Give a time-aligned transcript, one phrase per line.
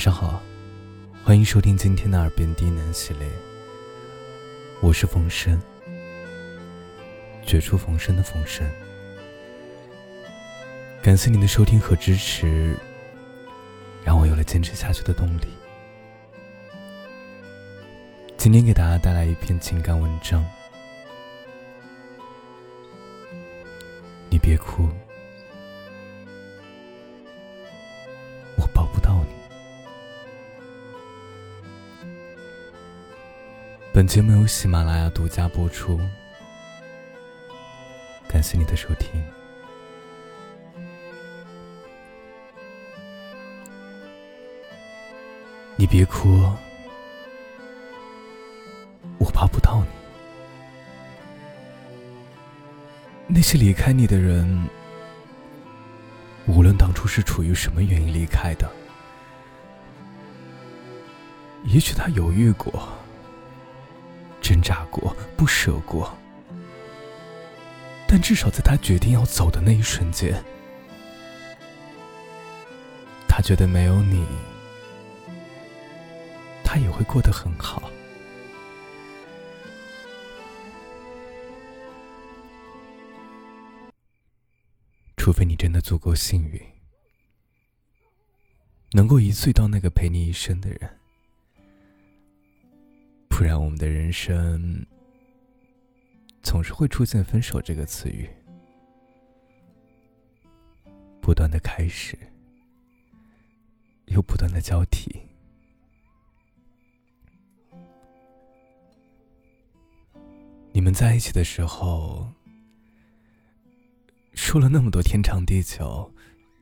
[0.00, 0.40] 晚上好，
[1.22, 3.28] 欢迎收听今天的耳边低喃系列。
[4.80, 5.60] 我是冯生，
[7.44, 8.66] 绝处逢生的冯生。
[11.02, 12.74] 感谢您的收听和支持，
[14.02, 15.48] 让我有了坚持下去的动力。
[18.38, 20.42] 今天给大家带来一篇情感文章，
[24.30, 24.88] 你别哭。
[34.00, 36.00] 本节目由喜马拉雅独家播出，
[38.26, 39.22] 感谢你的收听。
[45.76, 46.50] 你别哭，
[49.18, 49.90] 我怕不到你。
[53.26, 54.66] 那些离开你的人，
[56.46, 58.66] 无论当初是出于什么原因离开的，
[61.64, 62.88] 也许他犹豫过。
[64.60, 66.14] 挣扎过，不舍过，
[68.06, 70.44] 但至少在他决定要走的那一瞬间，
[73.26, 74.22] 他觉得没有你，
[76.62, 77.90] 他也会过得很好。
[85.16, 86.60] 除非你真的足够幸运，
[88.92, 90.99] 能够一醉到那个陪你一生的人。
[93.40, 94.84] 不然，我们的人生
[96.42, 98.28] 总是会出现“分手”这个词语，
[101.22, 102.18] 不断的开始，
[104.08, 105.22] 又不断的交替。
[110.72, 112.30] 你们在一起的时候，
[114.34, 116.12] 说了那么多天长地久，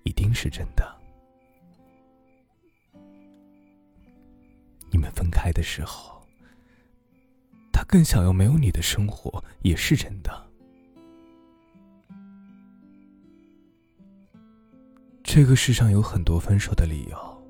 [0.04, 0.96] 一定是真的。
[4.92, 6.16] 你们分开的时候。
[7.88, 10.46] 更想要没有你的生活，也是真的。
[15.24, 17.42] 这个世上有很多分手的理由，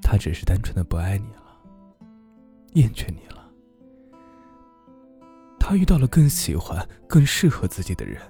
[0.00, 1.58] 他只是单纯的不爱你了，
[2.74, 3.50] 厌倦你了。
[5.58, 8.22] 他遇到了更喜欢、更适合自己的人。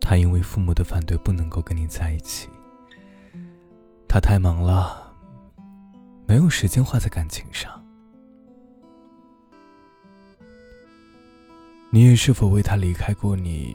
[0.00, 2.48] 他因为父母的反对不能够跟你在一起。
[4.12, 5.10] 他太忙了，
[6.26, 7.82] 没有时间花在感情上。
[11.88, 13.74] 你也是否为他离开过你，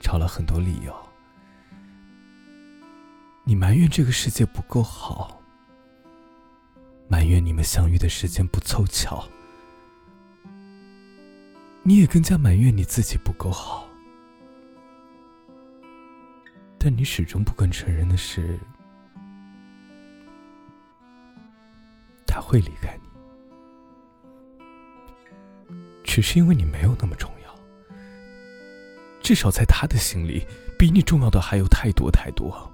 [0.00, 0.96] 找了很多理由？
[3.44, 5.38] 你埋怨这个世界不够好，
[7.08, 9.22] 埋怨你们相遇的时间不凑巧，
[11.82, 13.86] 你也更加埋怨你自己不够好。
[16.78, 18.58] 但你始终不肯承认的是。
[22.40, 23.08] 会离开你，
[26.04, 27.54] 只是因为你没有那么重要。
[29.20, 30.46] 至少在他的心里，
[30.78, 32.70] 比你重要的还有太多太多。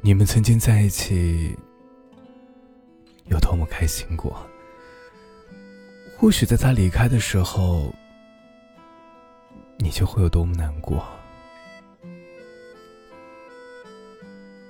[0.00, 1.56] 你们曾经在一起，
[3.26, 4.36] 有多么开心过？
[6.16, 7.92] 或许在他离开的时候，
[9.78, 11.04] 你就会有多么难过。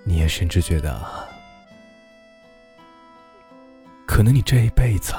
[0.05, 1.01] 你也甚至觉得，
[4.07, 5.15] 可能你这一辈子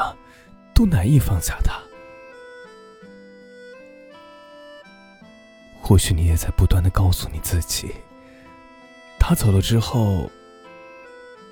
[0.73, 1.79] 都难以放下他。
[5.81, 7.93] 或许你也在不断的告诉你自己，
[9.19, 10.29] 他走了之后，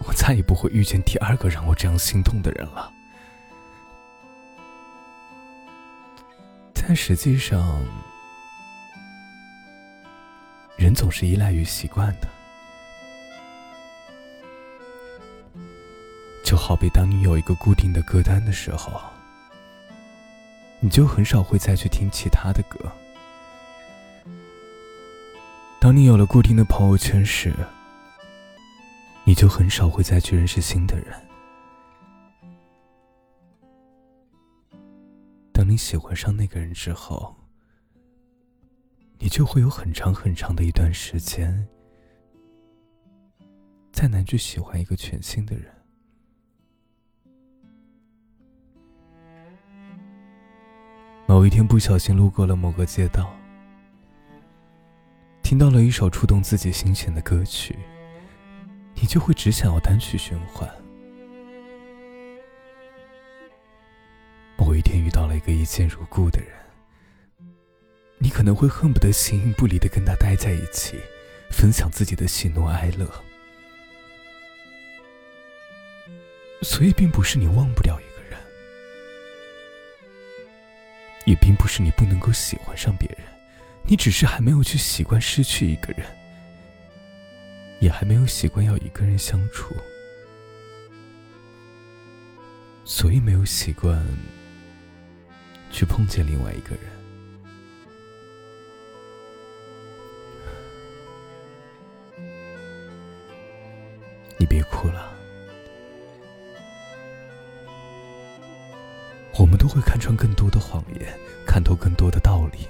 [0.05, 2.91] 我再也不会遇见第二个让我这样心痛的人了。
[6.73, 7.81] 但实际上，
[10.77, 12.27] 人总是依赖于习惯的。
[16.51, 18.99] 就好比当你有一个固定的歌单的时候，
[20.81, 22.77] 你就很少会再去听其他的歌；
[25.79, 27.55] 当你有了固定的朋友圈时，
[29.23, 31.15] 你就很少会再去认识新的人；
[35.53, 37.33] 当你喜欢上那个人之后，
[39.19, 41.65] 你就会有很长很长的一段时间，
[43.93, 45.73] 再难去喜欢一个全新的人。
[51.31, 53.33] 某一天不小心路过了某个街道，
[55.41, 57.73] 听到了一首触动自己心弦的歌曲，
[58.95, 60.69] 你就会只想要单曲循环。
[64.57, 66.49] 某一天遇到了一个一见如故的人，
[68.17, 70.99] 你可能会恨不得形影不离的跟他待在一起，
[71.49, 73.09] 分享自己的喜怒哀乐。
[76.61, 78.10] 所以，并不是你忘不了一
[81.31, 83.19] 也并不是你不能够喜欢上别人，
[83.83, 86.05] 你只是还没有去习惯失去一个人，
[87.79, 89.73] 也还没有习惯要一个人相处，
[92.83, 94.05] 所以没有习惯
[95.71, 96.83] 去碰见另外一个人。
[104.37, 105.10] 你别哭了。
[109.37, 111.17] 我们都会看穿更多的谎言，
[111.47, 112.67] 看透更多的道理，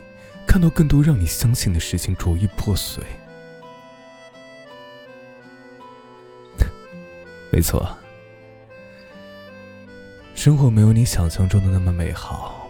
[0.47, 3.03] 看到更多让你相信的事情逐一破碎。
[7.51, 7.97] 没错，
[10.33, 12.69] 生活没有你想象中的那么美好，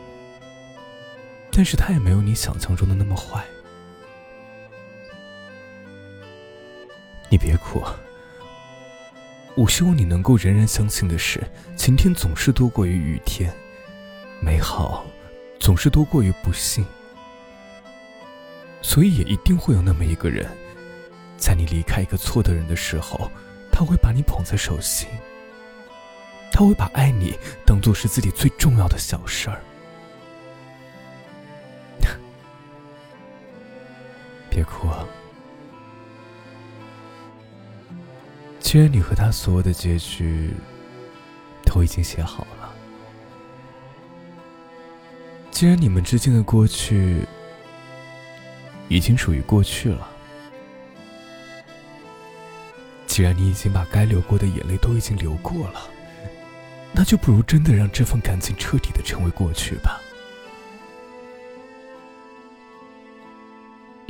[1.52, 3.46] 但是它也没有你想象中的那么坏。
[7.30, 7.84] 你别哭，
[9.56, 11.40] 我希望你能够仍然相信的是，
[11.78, 13.54] 晴天总是多过于雨天。
[14.44, 15.06] 美好
[15.60, 16.84] 总是多过于不幸，
[18.82, 20.50] 所以也一定会有那么一个人，
[21.38, 23.30] 在你离开一个错的人的时候，
[23.72, 25.08] 他会把你捧在手心，
[26.52, 29.62] 他会把爱你当做是自己最重要的小事儿。
[34.50, 35.06] 别哭啊！
[38.60, 40.52] 既然你和他所有的结局
[41.64, 42.61] 都已经写好了。
[45.62, 47.24] 既然你们之间的过去
[48.90, 50.10] 已经属于过去了，
[53.06, 55.88] 既然你已经把该流过的眼泪都已经流过了，
[56.92, 60.02] 那就不如真的让这份感情彻底的成为过去吧。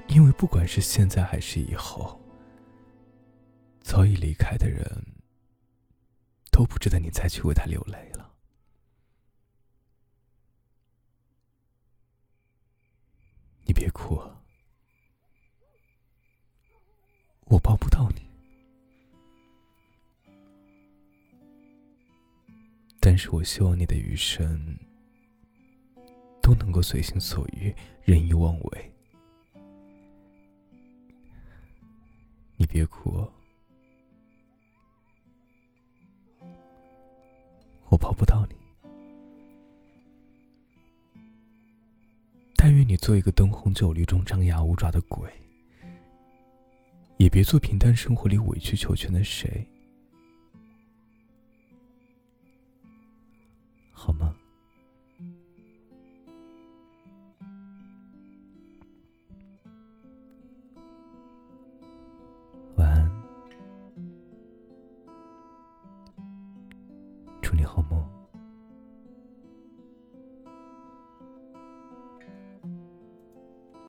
[0.07, 2.17] 因为不管是现在还是以后，
[3.81, 4.85] 早已离开的人
[6.49, 8.30] 都不值得你再去为他流泪了。
[13.81, 14.21] 别哭，
[17.45, 18.21] 我抱不到你，
[22.99, 24.77] 但是我希望你的余生
[26.43, 27.73] 都能够随心所欲，
[28.03, 28.91] 任意妄为。
[32.57, 33.27] 你别哭，
[37.89, 38.60] 我抱不到你。
[42.71, 45.29] 愿你做一个灯红酒绿中张牙舞爪的鬼，
[47.17, 49.67] 也别做平淡生活里委曲求全的谁，
[53.91, 54.30] 好吗？